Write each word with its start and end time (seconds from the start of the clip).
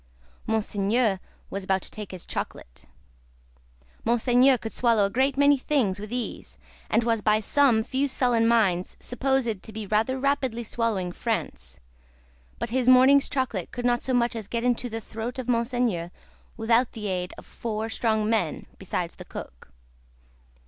Monseigneur 0.47 1.19
was 1.51 1.63
about 1.63 1.83
to 1.83 1.91
take 1.91 2.09
his 2.09 2.25
chocolate. 2.25 2.85
Monseigneur 4.03 4.57
could 4.57 4.73
swallow 4.73 5.05
a 5.05 5.11
great 5.11 5.37
many 5.37 5.59
things 5.59 5.99
with 5.99 6.11
ease, 6.11 6.57
and 6.89 7.03
was 7.03 7.21
by 7.21 7.39
some 7.39 7.83
few 7.83 8.07
sullen 8.07 8.47
minds 8.47 8.97
supposed 8.99 9.61
to 9.61 9.71
be 9.71 9.85
rather 9.85 10.17
rapidly 10.19 10.63
swallowing 10.63 11.11
France; 11.11 11.79
but, 12.57 12.71
his 12.71 12.89
morning's 12.89 13.29
chocolate 13.29 13.71
could 13.71 13.85
not 13.85 14.01
so 14.01 14.11
much 14.15 14.35
as 14.35 14.47
get 14.47 14.63
into 14.63 14.89
the 14.89 15.01
throat 15.01 15.37
of 15.37 15.47
Monseigneur, 15.47 16.09
without 16.57 16.93
the 16.93 17.05
aid 17.07 17.31
of 17.37 17.45
four 17.45 17.87
strong 17.87 18.27
men 18.27 18.65
besides 18.79 19.17
the 19.17 19.25
Cook. 19.25 19.71